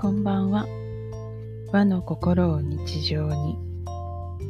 [0.00, 0.66] こんばんは。
[1.72, 3.58] 和の心を日常に、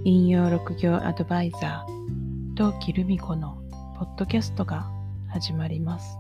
[0.04, 3.60] 引用六行アドバイザー、陶器ルミ子の
[3.98, 4.88] ポッドキャストが
[5.28, 6.17] 始まります。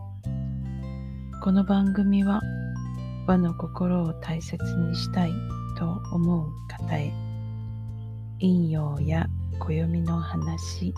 [1.44, 2.40] この番組は、
[3.28, 5.32] 和の心を大切にしたい
[5.78, 7.12] と思う方へ、
[8.40, 9.28] 引用や
[9.60, 10.92] 暦の話、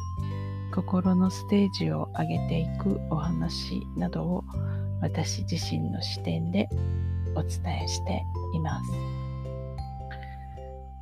[0.74, 4.44] 心のステージを上げていくお話などを
[5.02, 6.70] 私自身の視点で
[7.34, 8.22] お伝えして
[8.54, 8.92] います。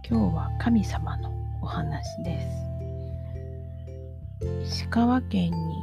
[0.08, 2.70] 今日は神様のお話です。
[4.64, 5.74] 石川県に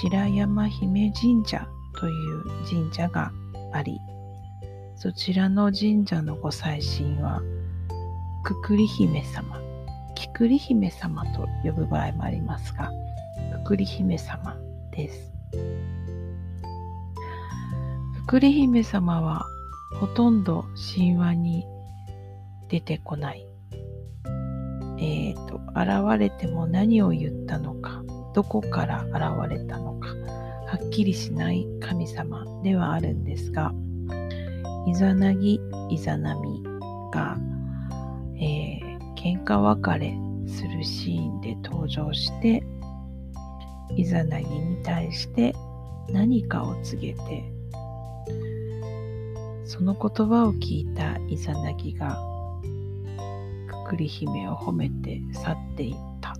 [0.00, 1.66] 白山姫神社
[1.98, 3.30] という神社が
[3.72, 4.00] あり、
[4.96, 7.40] そちらの神社のご祭神は、
[8.44, 9.60] くくり姫様、
[10.14, 12.90] きくり姫様と呼ぶ場合もありますが、
[13.64, 14.56] くくり姫様
[14.90, 15.32] です。
[18.24, 19.44] くくり姫様は
[19.94, 21.64] ほとんど神話に
[22.68, 23.46] 出てこない。
[24.98, 28.02] えっ、ー、と、現れても何を言ったのか、
[28.34, 30.08] どこから現れたのか、
[30.66, 33.72] はっきりしない神様ではあるんですが、
[34.86, 36.62] イザナギ、イザナミ
[37.12, 37.36] が、
[38.36, 42.62] えー、喧嘩別れするシーンで登場して、
[43.96, 45.54] イザナギに対して
[46.08, 47.44] 何かを告げて
[49.66, 52.16] その言葉を聞いたイザナギが
[53.84, 56.34] くくり姫を褒めて去っていった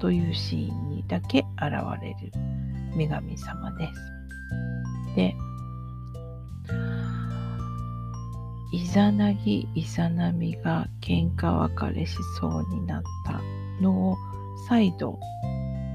[0.00, 2.32] というシーンにだけ現れる
[2.96, 5.14] 女神様です。
[5.14, 5.34] で、
[8.72, 13.40] イザナギ、イザナミが喧嘩別れしそうになった
[13.82, 14.16] のを
[14.68, 15.18] 再度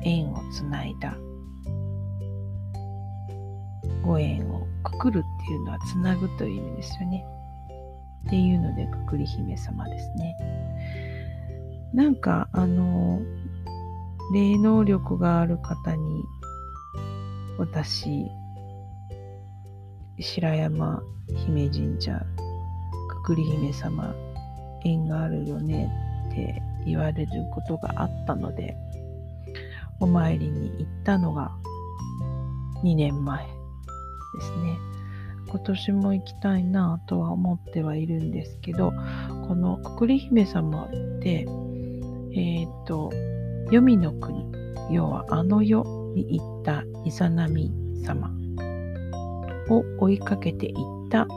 [0.03, 1.17] 縁をつないだ
[4.03, 7.25] ご縁をくくるっていうのはつなぐという意味ですよね。
[8.25, 10.35] っていうのでくくり姫様ですね。
[11.93, 13.21] なんかあの
[14.33, 16.23] 霊能力がある方に
[17.57, 18.27] 私
[20.19, 21.01] 白山
[21.45, 22.21] 姫神社
[23.09, 24.13] くくり姫様
[24.83, 25.91] 縁があるよね
[26.29, 28.75] って言われることがあったので
[29.99, 31.51] お参りに行ったのが
[32.83, 33.51] 2年前で
[34.41, 34.86] すね。
[35.49, 38.93] 今年も行きたいなとは思ってはいるんですけど、
[39.47, 40.89] このくくり姫様っ
[41.21, 41.47] て、
[42.33, 43.11] えっ、ー、と、
[43.69, 44.45] 黄泉の国、
[44.91, 45.83] 要はあの世
[46.15, 47.71] に行ったイザナミ
[48.03, 48.31] 様
[49.69, 50.73] を追いかけていっ
[51.09, 51.27] た、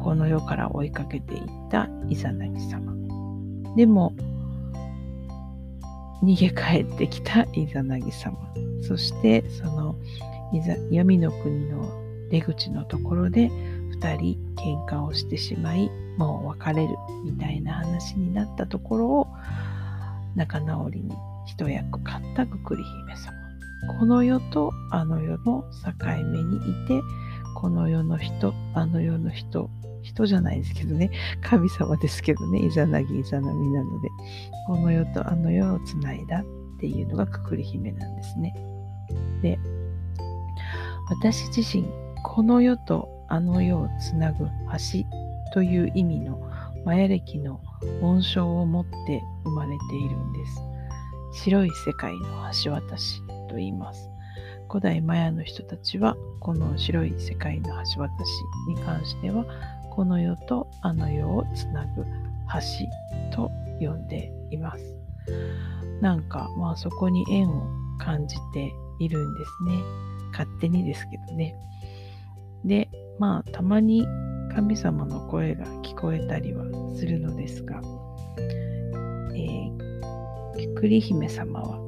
[0.00, 2.94] この世から追いかけていったイザナミ様。
[3.76, 4.12] でも、
[6.22, 8.36] 逃げ帰ってきたイザナギ様。
[8.82, 9.96] そして、その、
[10.90, 19.28] 闇の国の出口のところで2人喧嘩をしてしまいもう別れるみたいな話になったところを
[20.34, 21.14] 仲直りに
[21.46, 23.32] 一役買ったくくり姫様。
[23.98, 27.00] この世とあの世の境目にいて
[27.54, 29.70] この世の人あの世の人
[30.02, 31.10] 人じゃないですけどね。
[31.42, 32.60] 神様ですけどね。
[32.60, 34.08] イザナギイザナミなので
[34.66, 36.44] この世とあの世をつないだっ
[36.80, 38.54] ていうのがくくり姫なんですね。
[39.42, 39.58] で
[41.08, 41.86] 私自身
[42.28, 45.06] この世とあの世をつなぐ橋
[45.54, 46.38] という意味の
[46.84, 47.60] マヤ歴の
[48.02, 50.60] 紋章を持って生まれているんです。
[51.44, 54.10] 白い世界の橋渡しと言います。
[54.68, 58.30] 古代マヤの人たちはこの白い世界の橋渡し
[58.68, 59.46] に関しては
[59.90, 63.50] この世とあの世をつなぐ橋と
[63.80, 64.94] 呼んでいます。
[66.02, 67.66] なんかまあそこに縁を
[67.98, 69.78] 感じているんですね。
[70.32, 71.54] 勝手にですけどね。
[72.64, 74.06] で、まあ、たまに
[74.54, 76.64] 神様の声が聞こえたりは
[76.96, 77.80] するのですが、
[79.34, 81.78] えー、きくり姫様は、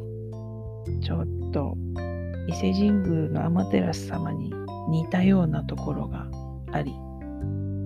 [1.02, 1.76] ちょっと
[2.48, 4.52] 伊勢神宮の天照様に
[4.88, 6.26] 似たようなところが
[6.72, 6.92] あり、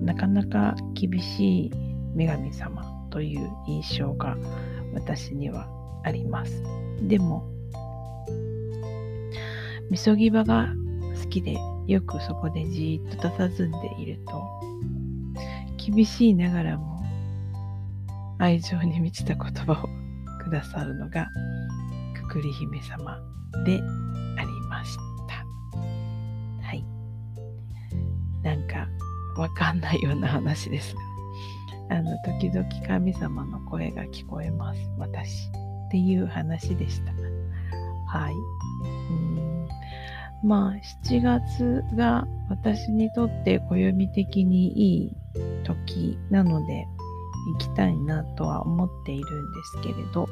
[0.03, 1.71] なかなか厳しい
[2.15, 4.37] 女神様という印象が
[4.95, 5.69] 私には
[6.05, 6.63] あります。
[7.03, 7.49] でも、
[9.91, 10.69] みそぎ場が
[11.23, 11.57] 好きで
[11.87, 14.43] よくそこでじーっと佇んでいると
[15.77, 17.03] 厳しいながらも
[18.39, 19.89] 愛情に満ちた言葉を
[20.45, 21.29] くださるのが
[22.15, 23.21] くくり姫様
[23.65, 23.81] で
[24.39, 24.97] ありまし
[25.29, 25.45] た。
[26.67, 26.85] はい。
[28.43, 28.89] なんか
[29.37, 34.81] わかんないような話ですが、あの、時々神様の声が聞こえます。
[34.99, 35.49] 私。
[35.89, 37.13] っていう話でした。
[38.07, 38.35] はい。
[40.43, 40.73] まあ、
[41.07, 45.17] 7月が私にとって暦的にいい
[45.65, 46.87] 時なので
[47.53, 50.29] 行きたいなとは思っているんですけれど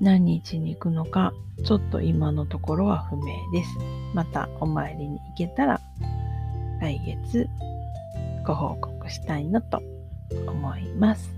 [0.00, 1.32] 何日に行くのか
[1.64, 3.78] ちょっと今のところは不明です。
[4.14, 5.80] またお参りに行けたら
[6.80, 7.46] 来月
[8.44, 9.80] ご報告したいなと
[10.46, 11.30] 思います。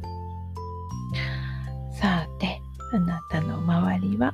[1.92, 2.60] さて、
[2.92, 4.32] あなたの周りは？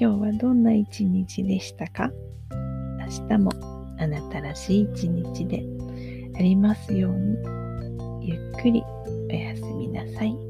[0.00, 2.10] 今日はどんな一日でしたか？
[2.50, 3.50] 明日も
[3.98, 5.62] あなたらしい一日で
[6.36, 8.82] ありますようにゆっくり
[9.30, 10.49] おやすみなさい。